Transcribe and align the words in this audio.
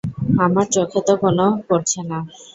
আমার 0.45 0.65
চোখে 0.73 0.99
তো 1.07 1.13
কোনো 1.23 1.45
পড়ছে 1.67 1.99
না। 2.09 2.17